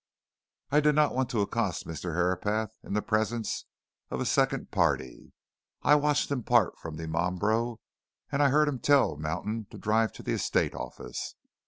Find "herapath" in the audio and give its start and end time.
2.15-2.71